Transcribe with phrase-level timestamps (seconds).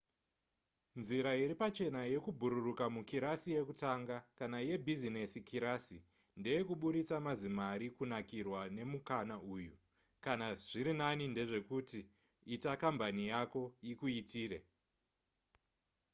[0.99, 5.97] nzira iri pachena yekubhururuka mukirasi yekutanga kana yebhizinesi kirasi
[6.39, 9.73] ndeyekuburitsa mazimari kunakirwa nemukana uyu
[10.25, 11.99] kana zvirinani ndezvekuti
[12.55, 13.61] ita kambani yako
[13.91, 14.59] ikuitire